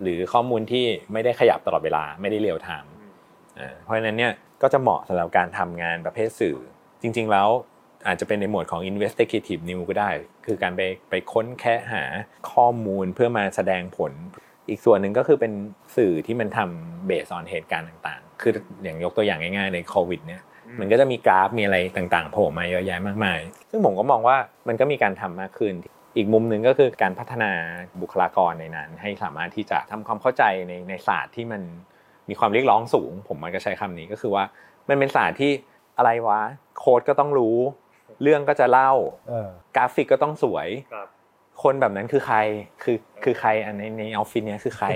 [0.02, 2.92] หรือข้อมูลที่ไม่ได้ขยับตลอดเวลาไม่ได้ real-time
[3.84, 6.58] เพราะฉะนั้นเนี่ยก็จะเหมาะสำหรับการทำงานประเภทสื่อ
[7.02, 7.50] จริง ๆ แล้ว
[8.08, 10.10] อาจจะเป็นในหมวดของ investigative news ก็ได้
[10.46, 12.04] คือการไปไปค้นแค่หา
[12.52, 14.12] ข้อมูลเพื่อมาแสดงผล
[14.70, 15.54] อีกส่วนหนึ่งก็คือเป็น
[15.96, 18.52] สื่อที่มันทำเบสออนเหตุการณ์ต่างๆ คือ
[18.84, 20.42] อย่างยกตัวอย่างง่ายๆในโควิดเนี่ย
[20.80, 23.40] มันก็จะมีกราฟมีอะไรต่างๆโผล่มาเยอะแยะมากมาย
[23.70, 24.38] ซึ่งผมก็มองว่า
[24.68, 25.74] มันก็มีการทำมากขึ้น
[26.18, 27.52] อีกมุมหนึ่งก็คือการพัฒนา
[28.02, 31.62] บุคลากรในนั้น ให้สามารถที่จะทำความเข้าใจในในศาสตร์ที่มัน
[32.30, 34.44] มีความเรียกร้องสูง ผมมันก็ใช้คำนี้ก็คือว่า
[34.90, 35.52] มันเป็นศาสตร์ที่
[35.98, 36.42] อะไรวะ
[36.80, 37.58] โค้ดก็ต้องรู้
[38.22, 38.92] เรื่องก็จะเล่า
[39.76, 40.70] กราฟิกก็ต้องสวย
[41.64, 42.38] คนแบบนั้นคือใคร
[42.84, 44.88] คือคือใครอันในในออฟฟิศเนี้ยคือใคร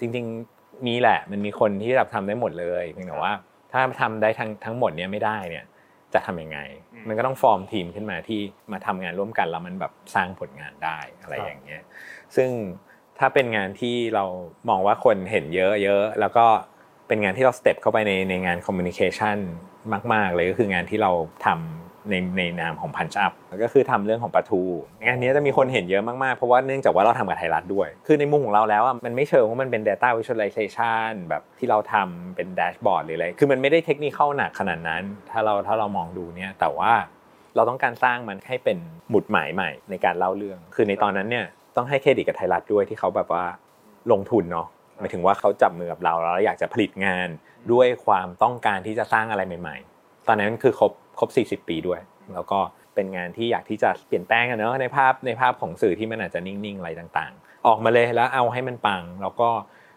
[0.00, 3.32] จริงๆมีแหละ มันมีคนที่แบบทำได้หมดเลยเพียงแต่ว่า
[3.72, 5.64] ถ้าทำได้ทั้งทั้งหมดเนี้ยไม่ได้เนี่ย
[6.14, 6.58] จะทํำยังไง
[7.08, 8.40] มันก็ต้องฟอร์มทีมขึ้นมาที่
[8.72, 11.82] มาทำงานร่วมกันแล้วมันแบบสร้างผลงานได้อะไรอย่างเงี้ย
[12.36, 12.50] ซึ่ง
[13.18, 14.24] ถ้าเป็นงานที่เรา
[14.68, 16.46] มองว่าคนเห็นเยอะเยอะแล้วก็
[17.08, 19.38] เป็นงานที่เรา step เข้าไปในในงาน communication
[20.12, 21.12] มาก ๆ เลยก็คืองานที่เรา
[21.46, 24.62] ทำ ในในนามของ Punch Up ก็คือทำเรื่องของปลาทู
[25.04, 36.92] งานนี้จะมีคนเห็นเยอะมากๆ เพราะว่าเนื่องจากว่าเราทำกับไทยรัฐด้วย คือในมุมของเราแล้วอะมันไม่เชิงว่ามันเป็น Data Visualization แบบที่เราทำเป็น dashboard หรืออะไร คือมันไม่ได้ technical หนักขนาดนั้น ถ้าเราถ้าเรามองดูเนี่ยแต่ว่า
[37.56, 38.78] เราต้องการสร้างมันให้เป็น
[39.10, 43.44] หมุดหมายใหม่ในการเล่าเรื่อง คือในตอนนั้นเนี่ยต้องให้เครดิตกับไทยรัฐด้วยที่เขาแบบว่า
[44.12, 47.28] ลงทุนเนาะหมายถึงว่าเขาจับมือกับเราแล้วอยากจะผลิตงาน
[47.72, 51.24] ด้วยความต้องการที่จะสร้างอะไรใหม่ ๆ ตอนนั้นคือครบ คร
[51.56, 52.00] บ 40 ปีด้วย
[52.34, 52.58] แล้วก็
[52.94, 59.48] เป็นงานที่อยากที่จะเปลี่ยนแปลงกันเนาะในภาพในภาพของสื่อที่มันอาจจะนิ่งๆอะไรต่างๆ ออกมาเลยแล้วเอาให้มันปัง แล้วก็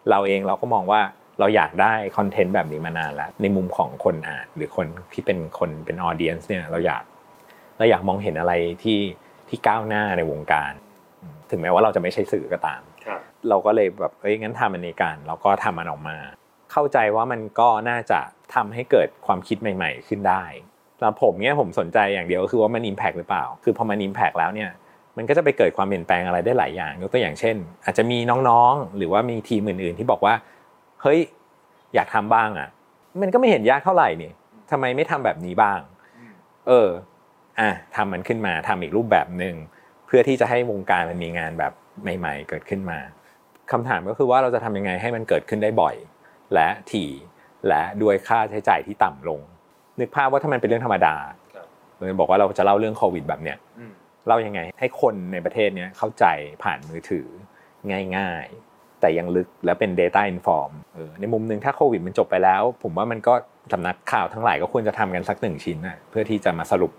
[0.09, 1.01] เราเองเราก็มองว่า
[1.39, 7.03] เราอยากได้คอนเทนต์แบบนี้มานานแล้วในมุมของคนอ่านหรือคนที่เป็นคนเป็นออเดียนส์เนี่ยเราอยาก
[7.77, 8.53] เราอยากมองเห็นอะไร
[8.83, 8.99] ที่
[9.49, 10.71] ที่ก้าวหน้าในวงการ
[11.49, 12.81] ถึงแม้ว่าเราจะไม่ใช่สื่อก็ตาม
[13.49, 16.17] เราก็เลยแบบเอ้ยงั้นทำมันในการเราก็ทำมันออกมา
[16.71, 18.19] เข้าใจว่ามันก็น่าจะ
[18.55, 20.43] ทำให้เกิดความคิดใหม่ ๆ ขึ้นได้
[20.97, 24.69] สำหรับผมเนี่ยผมสนใจอย่างเดียวก็คือว่ามันอิมแพกหรือเปล่า คือพอมันอิมแพกแล้วเนี่ย
[25.17, 27.55] มันก็จะไปเกิดความเปลี่ยนแปลงอะไรได้หลายอย่างยกตัวอย่างเช่น
[27.85, 28.17] อาจจะมี
[28.49, 30.33] น้องๆ หรือว่ามีทีมอื่นๆที่บอกว่า
[31.01, 31.19] เฮ้ย
[31.95, 32.67] อยากทำบ้างอะ
[33.21, 34.31] มันก็ไม่เห็นยากเท่าไหร่นี่
[34.71, 35.79] ทำไมไม่ทำแบบนี้บ้าง
[36.67, 36.89] เออ
[37.59, 39.55] อะทำมันขึ้นมาทำอีกรูปแบบหนึ่ง
[40.05, 42.99] เพื่อที่จะให้วงการมันมีงานแบบใหม่ ๆ เกิดขึ้นมา
[43.71, 45.95] คำถามก็คือว่าเราจะทำยังไงให้มันเกิดขึ้นได้บ่อย
[46.53, 47.09] และถี่
[47.67, 49.41] และด้วยค่าใช้จ่ายที่ต่ำลง
[49.99, 51.15] นึกภาพว่าถ้ามันเป็นเรื่องธรรมดา
[51.95, 53.57] เราบอกว่าเราจะเล่าเรื่องโควิดแบบเนี้ย
[54.27, 56.25] เล่ายังไง ให้คนในประเทศเนี้ยเข้าใจ
[56.63, 57.27] ผ่านมือถือ
[58.15, 63.33] ง่ายๆ แต่ยังลึกและเป็น Data Inform เออในมุมหนึ่งถ้าโควิดมันจบไปแล้ว ผมว่ามันก็
[63.73, 66.91] สำนักข่าวทั้งหลายก็ควรจะทำกันสักหนึ่งชิ้นนะเพื่อที่จะมาสรุป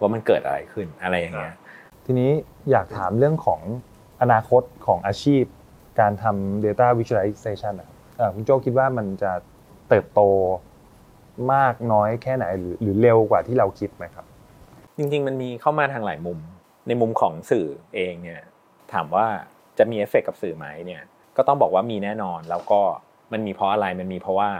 [0.00, 1.54] ว่ามันเกิดอะไรขึ้นอะไรอย่างเงี้ย
[2.06, 2.30] ทีนี้
[2.70, 3.60] อยากถามเรื่องของ
[4.22, 5.44] อนาคตของอาชีพ
[6.00, 7.90] การทำ Data Visualization อะ
[8.34, 9.32] คุณโจคิดว่ามันจะ
[9.88, 10.20] เติบโต
[11.52, 14.26] มากน้อยแค่ไหนหรือหรือเร็วกว่าที่เราคิดไหมครับ
[14.96, 16.38] จริง ๆ มันมีเข้ามาทางหลายมุม
[16.86, 18.42] ในมุมของสื่อเองเนี่ย
[18.92, 19.26] ถามว่า
[19.78, 21.02] จะมีเอฟเฟกกับสื่อไหมเนี่ย
[21.36, 22.80] ก็ต้องบอกว่ามีแน่นอนแล้วก็
[23.32, 24.50] มันมีเพราะอะไรมันมีเพราะว่า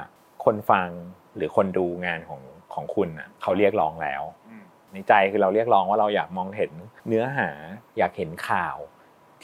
[0.44, 0.88] คนฟัง
[1.36, 2.42] หรือคนดูงานของ
[2.74, 4.22] ของคุณอะเขาเรียกร้องแล้ว
[4.92, 6.72] ในใจคือเราเรียกร้องว่าเราอยากมองเห็น
[7.08, 7.50] เนื้อหา
[7.98, 8.76] อยากเห็นข่าว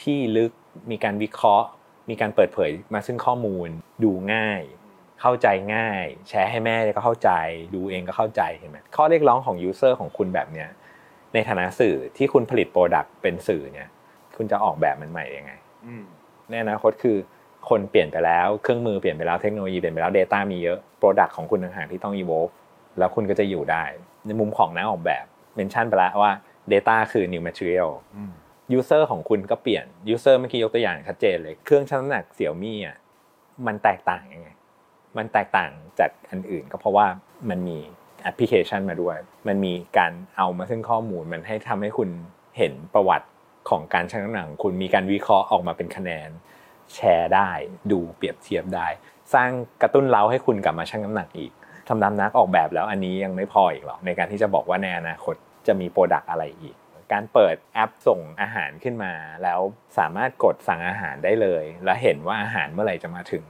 [0.01, 0.51] ที่ลึก
[0.91, 1.67] มีการวิเคราะห์
[2.09, 3.69] มีการเปิดเผยมาซึ่งข้อมูล
[4.03, 4.61] ดูง่าย
[5.27, 7.31] เข้าใจง่าย แชร์ให้แม่ก็เข้าใจ
[7.75, 10.69] ดูเองก็เข้าใจเห็นไหมข้อเรียกร้องของ user ของคุณแบบเนี้ย
[11.33, 13.89] ในฐานะสื่อที่คุณผลิต product เป็นสื่อเนี่ย
[14.37, 15.51] คุณจะออกแบบมันใหม่ยังไง
[16.49, 17.17] ในอนาคตคือ
[17.69, 22.53] คนเปลี่ยนไปแล้วเครื่องมือเปลี่ยนไปแล้วเทคโนโลยีเปลี่ยนไปแล้ว Data มีเยอะ product ของคุณต่างหากที่ต้อง evolve
[22.99, 23.83] แล้วคุณก็จะอยู่ได้
[24.25, 26.31] ในมุมของนักออกแบบ mention ไปแล้วว่า
[26.73, 27.91] Data คือ new material
[28.77, 32.97] user ของคุณก็เปลี่ยน user เมื่อกี้ยกตัวอย่างชัดเจนเลย เครื่องชั่งน้ำหนัก Xiaomi อะ
[33.67, 34.49] มันแตกต่างยังไง
[35.17, 37.07] มันแตกต่างจากอันอื่น ก็เพราะว่า
[37.49, 37.77] มันมี
[38.23, 42.09] แอปพลิเคชันมาด้วย มันมีการเอามาซึ่งข้อมูลมันให้ทำให้คุณ
[42.57, 43.27] เห็นประวัติ
[43.69, 46.29] ของการชั่งน้ำหนักคุณมีการวิเคราะห์ออกมาเป็นคะแนน
[46.93, 47.49] แชร์ได้
[47.91, 48.87] ดูเปรียบเทียบได้
[49.33, 49.49] สร้าง
[49.81, 51.51] กระตุ้นเร้าให้คุณกลับมาชั่งน้ำหนักอีก
[51.87, 55.35] ทำนำนักออกแบบแล้วอันนี้ยังไม่พออีกหรอในการที่จะบอกว่าในอนาคต
[55.67, 56.75] จะมี product อะไรอีก
[57.13, 59.59] การเปิดแอปส่งอาหารขึ้นมา แล้ว
[59.97, 63.43] สามารถกดสั่งอาหารได้เลย แล้วเห็นว่าอาหารเมื่อไหร่จะมาถึง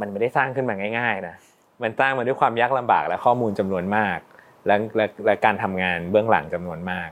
[0.00, 1.36] มันไม่ได้สร้างขึ้นมาง่ายๆนะ
[1.82, 4.18] มันสร้างมาด้วยความยากลำบากและข้อมูลจำนวนมาก
[4.66, 7.08] และและและการทำงานเบื้องหลังจำนวนมาก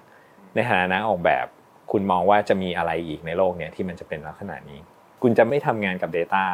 [0.55, 1.47] ในฐานะออกแบบ
[1.93, 4.81] คุณมองว่าจะมีอะไรอีกในโลกเนี้ยที่มันจะเป็นลักษณะนี้
[5.23, 6.45] คุณจะไม่ทำงานกับ Data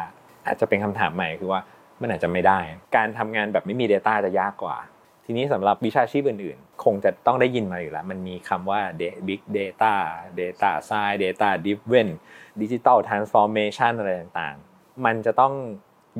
[0.45, 1.61] อาจจะเป็นคำถามใหม่คือว่า
[2.01, 2.59] มันอาจจะไม่ได้
[2.95, 4.77] การทำงานแบบไม่มี Data จะยากกว่า
[5.25, 8.81] ทีนี้สำหรับวิชาชีพอื่นๆ คงจะต้องได้ยินมาอยู่แล้ว มันมีคำว่า
[9.27, 9.93] Big Data
[10.39, 12.09] Data Science Data Driven
[12.61, 15.53] Digital Transformation อะไรต่างๆ มันจะต้อง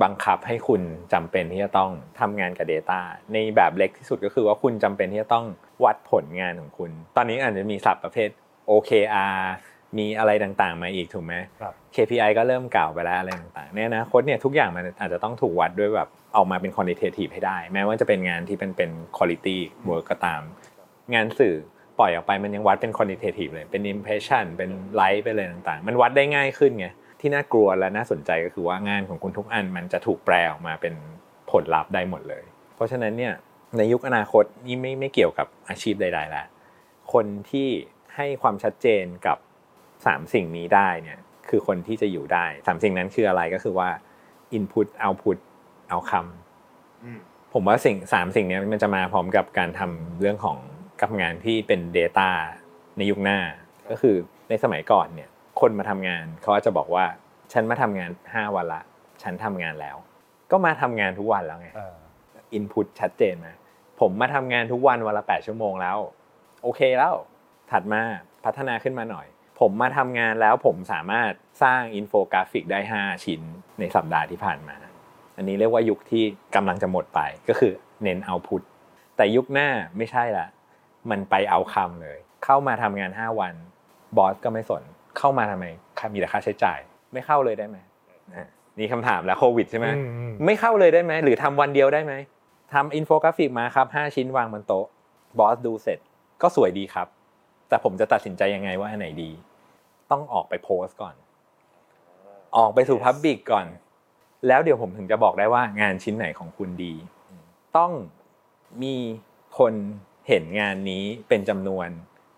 [0.03, 0.81] บังคับให้คุณ
[1.13, 2.99] จำเป็นที่จะต้องทำงานกับ Data
[3.33, 5.45] ในแบบเล็กที่สุดก็คือว่าคุณจำเป็นที่จะต้อง
[5.83, 8.29] วัดผลงานของคุณ ตอนนี้อาจจะมีศัพท์ประเภท
[8.69, 9.38] OKR
[9.97, 19.57] มีอะไรต่างๆ มาอีกถูกไหมครับ KPI ก็เริ่มเก่าไปแล้วอะไรต่างๆในอนาคตเนี่ยทุกอย่างมันอาจจะต้องถูกวัดด้วยแบบออกมาเป็น quantitative ให้ได้ แม้ว่าจะเป็นงานที่เป็นเป็น quality
[19.89, 20.41] work ก็ตาม
[21.13, 21.55] งานสื่อ
[21.99, 26.88] ปล่อยออกไปมันยังวัดเป็น quantitative เลยเป็น impression เป็น like ไปเลยต่างๆ มันวัดได้ง่ายขึ้นไง
[27.19, 30.93] ที่น่ากลัวและน่าสนใจก็คือว่างานของคุณทุกอันมันจะถูกแปลออกมาเป็น
[31.51, 32.43] ผลลัพธ์ได้หมดเลย
[32.75, 33.34] เพราะฉะนั้นเนี่ย
[33.77, 36.45] ในยุคอนาคตนี่ไม่ไม่เกี่ยวกับอาชีพใดๆแล้ว
[37.13, 37.67] คนที่
[38.15, 39.38] ให้ความชัดเจนกับ
[40.06, 43.89] สามสิ่งนี้ได้เนี่ยคือคนที่จะอยู่ได้สามสิ่งนั้นคืออะไรก็คือว่า
[44.58, 45.38] input output
[45.91, 46.32] outcome
[47.53, 50.58] ผมว่าสิ่งสามสิ่งนี้มันจะมาพร้อมกับการทำเรื่องของ
[51.01, 52.30] กับงานที่เป็น Data
[52.97, 53.39] ในยุคหน้า
[53.89, 54.15] ก็คือ
[54.49, 57.06] ในสมัยก่อนเนี่ย คนมาทำงานเขาอาจจะบอกว่า
[57.54, 58.82] ฉันมาทำงาน 5 วันละ
[59.24, 59.98] ฉันทำงานแล้ว
[60.52, 61.70] ก็มาทำงานทุกวันแล้วไง
[62.54, 63.48] อินพุตชัดเจนไหม
[64.00, 65.98] ผมมาทำงานทุกวันวันละ 8 ชั่วโมงแล้ว
[66.63, 67.13] โอเคแล้ว
[67.72, 68.02] ถัดมา
[68.46, 69.28] พัฒนาขึ้นมาหน่อย
[69.60, 71.32] ผมมาทำงานแล้วผมสามารถ
[71.63, 73.41] สร้างอินโฟกราฟิกได้ 5 ชิ้น
[73.80, 74.76] ในสัปดาห์ที่ผ่านมา
[75.38, 76.24] อันนี้เรียกว่ายุคที่
[76.56, 78.62] กำลังจะหมดไปก็คือเน้น output
[79.15, 80.48] แต่ยุคหน้าไม่ใช่ละ
[81.10, 83.54] มันไป outcome เลย เข้ามาทำงาน 5 วัน
[84.17, 84.84] boss ก็ไม่สน
[85.17, 85.65] เข้ามาทำไม
[86.13, 86.80] มีแต่ค่าใช้จ่าย
[87.13, 87.77] ไม่เข้าเลยได้ไหม
[88.36, 88.47] อะ
[88.80, 92.13] นี่คำถามแล้วโควิดใช่ไหมอืมอืมไม่เข้าเลยได้ไหมหรือทำวันเดียวได้ไหม
[92.73, 94.86] ทำอินโฟกราฟิกมาครับ5ชิ้นวางบนโต๊ะ
[95.39, 95.99] บอสดูเสร็จ
[96.41, 97.08] ก็สวยดีครับ
[97.69, 99.32] แต่ผมจะตัดสินใจยังไงว่าอันไหนดี
[100.12, 101.15] ต้องออกไปโพสต์ก่อน
[102.58, 103.65] ออกไปสู่พับบิกก่อน
[104.47, 106.93] แล้วเดี๋ยวผมถึงจะบอกได้ว่างานชิ้นไหนของคุณดี
[107.77, 107.91] ต้อง
[108.84, 108.95] มี
[109.58, 109.73] คน
[110.27, 111.89] เห็นงานนี้เป็นจำนวน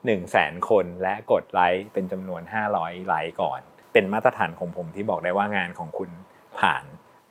[0.06, 2.42] 1นึ่งแสนคนและกดไลค์เป็นจำนวน
[2.76, 3.60] 500 ไลค์ก่อน
[3.94, 6.10] เป็นมาตรฐานของผมที่บอกได้ว่างานของคุณ
[6.60, 6.84] ผ่าน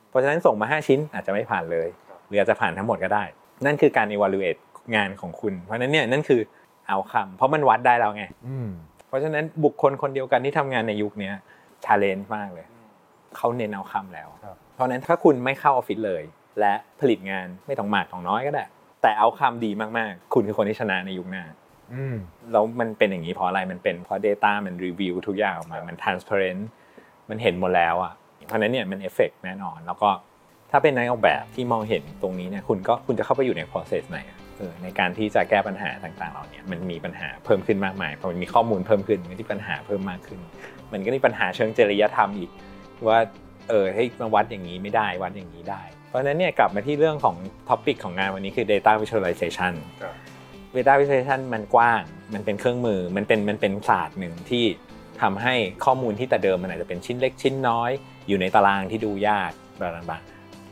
[0.09, 1.87] เพราะฉะนั้นส่งมา 5 ชิ้นอาจจะไม่ผ่านเลย
[2.27, 3.23] หรืออาจจะผ่านทั้งหมดก็ได้
[3.65, 4.59] นั่นคือการ evaluate
[4.95, 6.41] งานของคุณ เพราะฉะนั้นเนี่ยนั่นคือ
[6.87, 8.69] outcome เพราะมันวัดได้แล้วไงอืม
[9.07, 11.33] เพราะฉะนั้นบุคคลคนเดียวกันที่ทำงานในยุคเนี้ย
[11.85, 12.65] challenge มากเลย
[13.37, 16.23] เขาเน้น outcome แล้วครับเพราะฉะนั้นถ้าคุณไม่เข้าออฟฟิศเลย
[16.59, 18.65] และผลิตงานไม่ต้องมากต้องน้อยก็ได้
[19.01, 21.58] แต่ outcome ดีมากๆ คุณคือคนที่ชนะในยุคหน้าอืม
[22.51, 26.61] แล้วมันเป็นอย่างนี้เพราะอะไรมันเป็นเพราะ Data มันรีวิวทุกอย่างออกมา มัน transparent
[27.29, 28.13] มันเห็นหมดแล้วอะ
[28.47, 30.09] เพราะฉะนั้นเนี่ยมันเอฟเฟกแน่นอน แล้วก็
[30.71, 40.39] ถ้าเป็นนักออกแบบที่มองเห็นตรงนี้เนี่ยคุณก็คุณจะเข้าไปอยู่ใน process ไหนอะเออในการที่จะแก้ปัญหาต่างๆเหล่านี้มันมีปัญหาเพิ่มขึ้นมากมายพอมันมีข้อมูลเพิ่มขึ้นมันก็มีปัญหาเพิ่มมากขึ้น
[40.91, 42.49] มันก็มีปัญหาเชิงจริยธรรมอีก
[43.07, 43.19] ว่า
[43.69, 47.35] เออให้มาวัดอย่างนี้ไม่ได้วัดอย่างนี้ได้ เพราะฉะนั้นเนี่ยกลับมาที่เรื่องของ
[47.69, 49.73] topic ของงานวันนี้คือ data visualization
[50.75, 52.01] data visualization มันกว้าง
[52.33, 54.65] มันเป็นเครื่องมือ มันเป็นมันเป็นศาสตร์หนึ่งที่
[55.21, 55.55] ทำให้
[55.85, 57.91] ข้อมูลที่แต่เดิมมันอาจจะเป็นชิ้นเล็กชิ้นน้อย
[58.27, 60.17] อยู่ในตารางที่ดูยากบลาบลา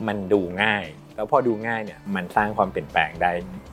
[0.06, 0.84] มันดูง่าย
[1.16, 3.30] แล้วพอดูง่ายเนี่ยมันสร้างความเปลี่ยนแปลงได้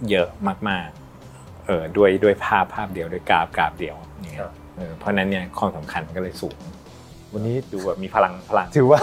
[0.10, 0.28] เยอะ
[0.70, 6.58] มากๆเออด้วยด้วยภาพภาพเดียวด้วยกราฟกราฟเดียวอย่างเงี้ยครับเออเพราะฉะนั้นเนี่ยความสำคัญก็เลยสูง
[7.34, 9.00] วันนี้ดูแบบมีพลังพลังถือว่า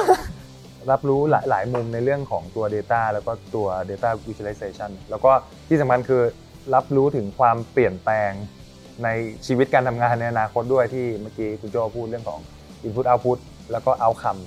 [0.90, 5.30] รับรู้หลายหลายมุมในเรื่องของตัว Data แล้วก็ตัว Data Visualization แล้วก็
[5.68, 6.22] ที่สำคัญคือ
[6.74, 8.32] รับรู้ถึงความเปลี่ยนแปลง
[9.04, 9.08] ใน
[9.46, 12.40] ชีวิตการทำงานในอนาคตด้วยที่เมื่อกี้คุณโจพูดเรื่องของ
[12.86, 13.38] Input Output
[13.72, 14.40] แล้วก็ Outcome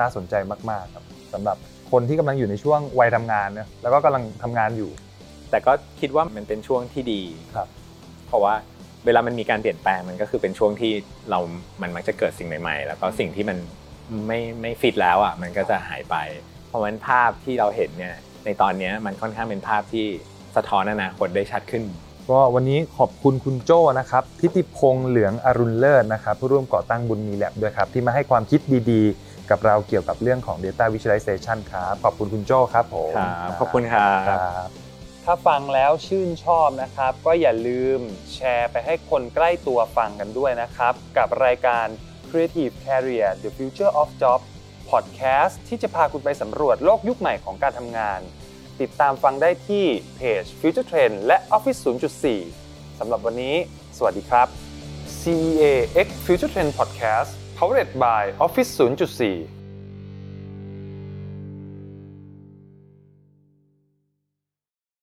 [0.00, 0.34] น่าสนใจ
[0.70, 1.56] มาก ๆ ครับสำหรับ
[1.92, 4.90] คนที่กำลังอยู่ในช่วงวัยทำงานนะแล้วก็กำลังทำงานอยู่
[5.50, 7.22] แต่ก็คิดว่ามันเป็นช่วงที่ดี
[7.54, 7.68] ครับ
[8.26, 8.54] เพราะว่า
[9.04, 10.92] เวลามันมีการเปลี่ยนแปลงมันก็คือเป็นช่วงที่
[11.30, 11.40] เรา
[11.82, 13.58] มันมักจะเกิดสิ่งใหม่ๆ แล้วก็สิ่งที่มัน
[14.26, 16.16] ไม่ไม่ฟิตแล้วอะมันก็จะหายไป
[16.68, 20.06] เพราะฉะนั้นภาพที่เราเห็นเนี่ยในตอนนี้มันค่อนข้างเป็นภาพที่
[20.56, 21.84] สะท้อนอนาคตได้ชัดขึ้น
[22.30, 34.68] ก็วันนี้ขอบคุณคุณโจ้นะครับทิติพงษ์เหลืองอรุณเลิศนะครับผู้ร่วมก่อตั้งบุญมีแลบด้วยครับ ที่มาให้ความคิดดีๆ กับเราเกี่ยวกับเรื่องของ Data Visualization ครับขอบคุณคุณโจ้ครับผมครับขอบคุณครับครับ
[35.24, 37.98] ถ้าฟังแล้วชื่นชอบนะครับ ก็อย่าลืม
[38.34, 41.86] แชร์ไปให้คนใกล้ตัวฟังกันด้วยนะครับ กับรายการ
[42.30, 44.40] Creative Career The Future of Job
[44.90, 48.20] Podcast ที่จะพาคุณไปสำรวจโลกยุคใหม่ของการทำงาน
[48.80, 49.84] ติดตามฟังได้ที่
[50.16, 53.54] เพจ Future Trend และ Office 0.4 สำหรับวันนี้
[53.96, 54.48] สวัสดีครับ
[55.20, 55.64] CEA
[56.06, 59.63] X Future Trend Podcast powered by Office 0.4